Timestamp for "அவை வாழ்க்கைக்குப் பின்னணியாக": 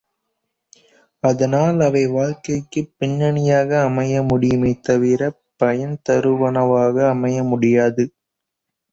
1.79-3.81